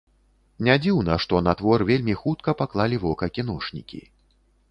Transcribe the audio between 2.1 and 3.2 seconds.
хутка паклалі